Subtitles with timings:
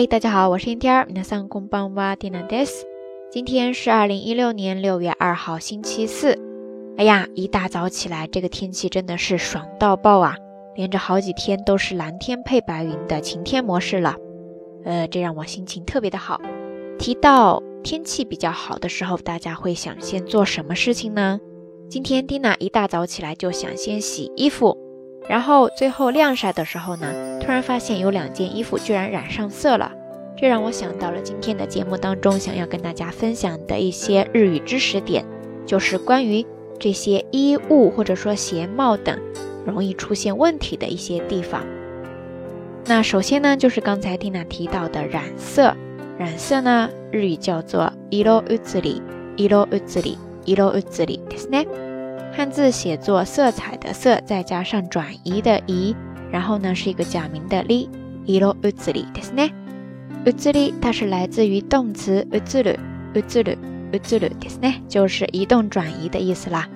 [0.00, 1.06] 嗨，大家好，我是天天儿。
[1.06, 2.86] 皆さんこんばんは、ディナです。
[3.30, 6.38] 今天是二零一六年六月二号，星期四。
[6.96, 10.36] 哎呀，一大早起来，这个天气真的是爽到爆啊！
[10.74, 14.16] 连着好几天都是蓝天配白云的晴天模式了。
[14.84, 16.40] 呃，这让我心情特别的好。
[16.98, 21.40] 提到天气比较好的时候，大家会想先做什么事情呢？
[21.88, 24.76] 今天蒂娜一大早起来就想先洗衣服，
[25.28, 29.92] 然后最后晾晒的时候呢， 突然发现有两件衣服居然染上色了，
[30.36, 35.24] 这让我想到了今天的节目当中想要跟大家分享的一些日语知识点，
[35.64, 36.44] 就是关于
[36.78, 39.18] 这些衣物或者说鞋帽等
[39.64, 41.64] 容易出现问题的一些地方。
[42.84, 45.74] 那首先呢，就是刚才蒂娜提到的染色，
[46.18, 49.00] 染色呢日语叫做色移り、
[49.36, 50.18] 色移り。
[50.46, 51.66] 色移りですね。
[52.32, 55.96] 汉字写作色彩的色，再加上转移的移，
[56.30, 57.88] 然后呢是一个假名的り。
[58.28, 59.52] 色移りですね。
[60.24, 62.76] 移り它是来自于动词移る、
[63.14, 63.56] 移る、
[63.92, 66.68] 移るですね，就是移动转移的意思啦。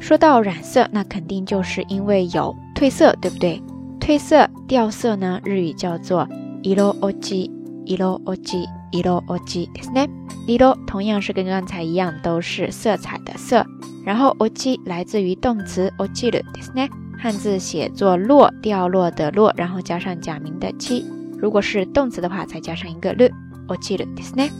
[0.00, 3.62] 说到染色，那肯定就是因为有褪色，对不对？
[4.00, 6.28] 褪色、掉色呢，日语叫做
[6.64, 7.48] 色落ち、
[7.86, 10.08] 色落ち、色落ちですね。
[10.48, 13.64] 色同样是跟刚才一样，都是色彩的色。
[14.04, 16.90] 然后落ち来自于动词落ちるですね。
[17.18, 21.04] 汉字写作落，掉落的落，然后加上假名的ち。
[21.38, 23.30] 如果是动词的话，再加上一个る，
[23.68, 24.50] 落ちるですね。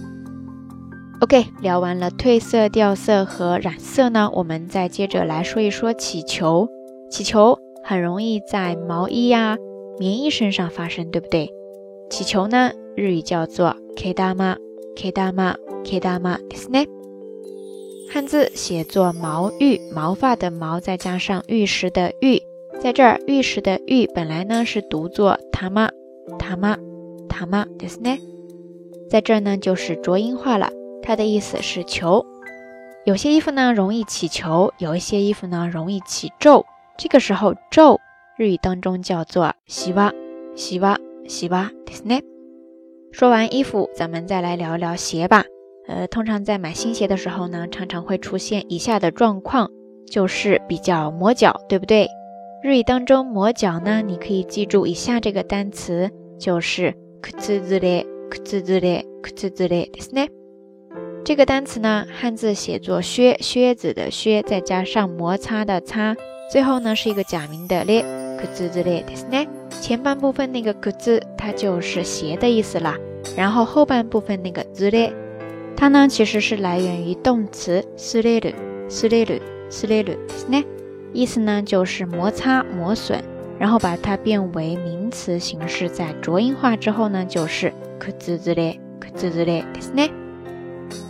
[1.20, 6.68] OK，聊完了褪色、掉色和染色呢，我们再接着来说一说起球。
[7.10, 7.58] 起球。
[7.86, 9.58] 很容易在毛衣呀、
[9.98, 11.50] 棉衣身上发生，对不对？
[12.08, 16.86] 起球呢，日语叫做 kedama，kedama，kedama，ですね。
[18.10, 22.40] 汉字写作毛玉，毛发的毛，再加上玉石的玉，
[22.80, 28.18] 在这儿玉石的玉本来呢是读作 tama，tama，tama，ですね。
[29.08, 30.70] 在这儿呢就是浊音化了，
[31.02, 32.26] 它的意思是球。
[33.04, 36.66] 有些衣服呢容易起球，有一些衣服呢容易起皱。
[36.96, 38.00] 这个时候，皱
[38.36, 40.12] 日语当中叫做洗袜，
[40.54, 42.22] 洗袜，洗袜，ですね。
[43.12, 45.44] 说完衣服，咱们再来聊一聊鞋吧。
[45.86, 49.70] 呃，通常在买新鞋的时候呢，常常会出现以下的状况，
[50.06, 52.08] 就是比较磨脚，对不对？
[52.62, 60.28] 日语当中磨脚呢，你可以记住以下这个单词，就是靴ずれ、靴ずれ、靴ずれですね。
[61.24, 66.16] 这个单词呢，汉字写作靴，靴子的靴，再加上摩擦的擦。
[66.50, 68.04] 最后呢是一个假名的咧，
[68.38, 69.48] 靴子之咧，ですね。
[69.80, 72.96] 前半部分那个靴子，它就是鞋的意思啦。
[73.36, 75.12] 然后后半部分那个之咧，
[75.76, 78.54] 它呢其实是来源于动词すれる、
[78.88, 80.64] すれる、すれる，ですね。
[81.12, 83.24] 意思呢就是摩擦、磨损。
[83.56, 90.10] 然后把它变为名词形式，在浊音化之后呢，就是靴子之咧、靴子之咧，ですね。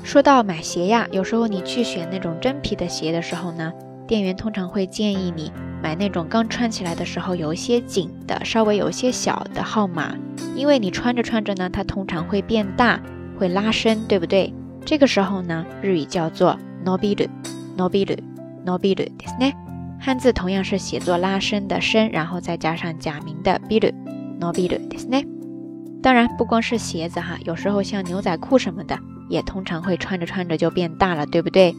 [0.03, 3.73] 说到买鞋呀，有时候你去选那种真皮的鞋的时候呢。
[4.07, 5.51] 店员通常会建议你
[5.83, 10.15] 买那种刚穿起来的时候有一些紧的、稍微有一些小的号码，
[10.55, 13.01] 因为你穿着穿着呢，它通常会变大，
[13.39, 14.53] 会拉伸，对不对？
[14.85, 19.55] 这个时候呢，日语叫做 nobiru，nobiru，nobiru，ですね。
[20.01, 25.27] 汉字同样是写作拉伸的伸，然后再加上假名的 biru，nobiru，ですね。
[26.03, 28.99] 当然，不光是鞋子哈，有时候像牛仔裤什么的，
[29.31, 31.75] 也通常会穿着穿着就变大了，对不对？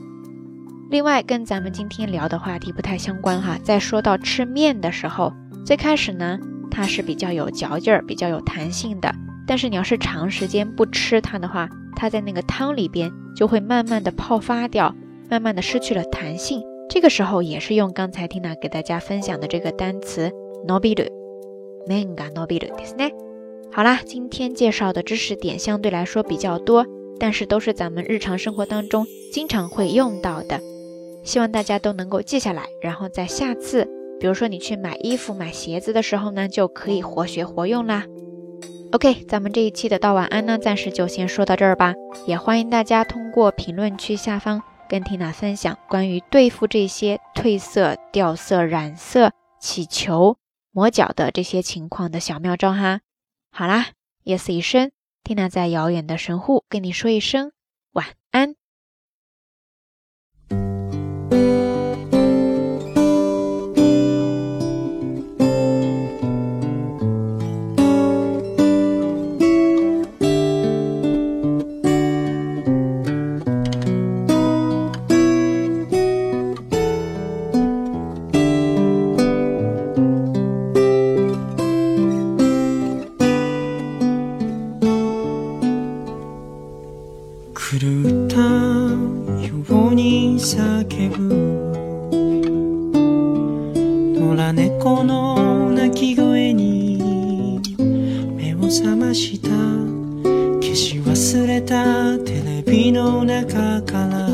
[0.89, 3.59] 另外，跟咱们今天聊的话题不太相关哈。
[3.63, 5.31] 在说到吃面的时候，
[5.63, 6.39] 最开始呢，
[6.71, 9.13] 它是比较有嚼劲儿、比较有弹性的。
[9.45, 14.95] 但是你要是长时间不吃它的话，它在那个汤里边就会慢慢的泡发掉，
[15.29, 16.63] 慢慢的失去了弹性。
[16.89, 20.31] 这个时候也是用刚才 Tina 给大家分享的这个单词
[20.67, 23.11] nobiru，menga nobiru ですね。
[23.71, 26.85] 好啦，今天介绍的知识点相对来说比较多，
[27.19, 30.61] 但是都是咱们日常生活当中经常会用到的。
[31.23, 33.85] 希望大家都能够记下来，然后在下次，
[34.19, 38.05] 比如说你去买衣服、买鞋子的时候呢，就可以活学活用啦。
[38.91, 41.95] OK，咱们这一期的道晚安呢，暂时就先说到这儿吧。
[42.27, 50.36] 也欢迎大家通过评论区下方 跟缇娜分享关于对付这些褪色、掉色、染色、起球、
[50.72, 53.00] 磨脚的这些情况的小妙招哈。
[53.52, 53.90] 好啦，
[54.24, 54.90] 夜色已深，
[55.22, 57.52] 缇娜在遥远的神户跟你说一声
[57.92, 58.56] 晚安。
[95.00, 97.60] 猫の鳴き声に
[98.36, 99.48] 目を覚ました。
[100.60, 104.28] 消し忘れたテレビの中から。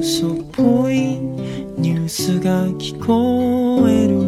[0.00, 1.18] 嘘っぽい
[1.78, 4.18] ニュースが聞こえる。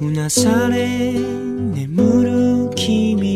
[0.00, 3.31] うなされ眠る君。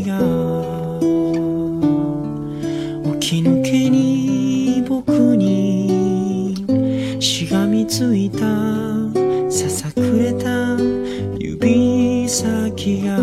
[7.86, 8.38] ついた。
[9.48, 10.76] ささくれた
[11.38, 13.16] 指先が。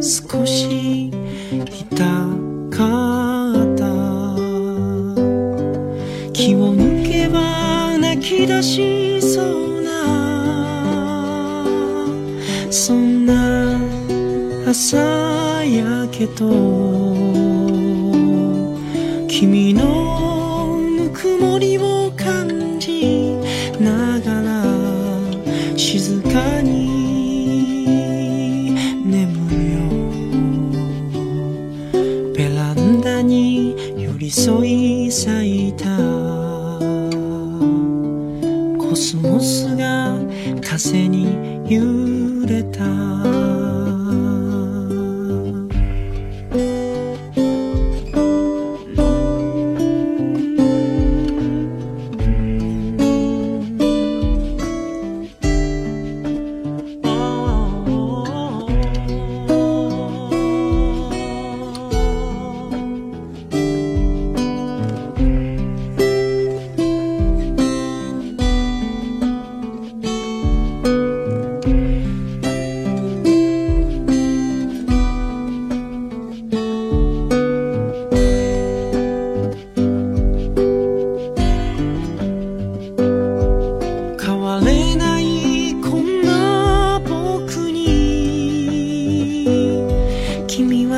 [0.00, 1.10] 少し
[1.50, 1.96] 痛
[2.70, 3.84] かった。
[6.32, 9.90] 気を抜けば泣き出しそうな。
[12.70, 13.80] そんな
[14.68, 14.96] 朝
[15.64, 16.48] やけど
[19.28, 20.33] 君の
[21.34, 23.34] ぬくもりを感じ
[23.80, 24.62] ながら
[25.76, 28.70] 静かに
[29.04, 29.78] 眠るよ
[32.34, 34.68] ベランダに寄り添
[35.06, 35.86] い咲いた。
[38.78, 40.16] コスモスが
[40.62, 41.24] 風に
[41.68, 43.53] 揺れた。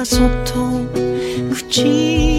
[0.09, 0.55] そっと
[1.53, 2.36] 口